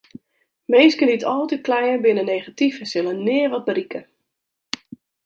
[0.71, 4.01] Minsken dy't altyd kleie binne negatyf en sille nea wat berikke.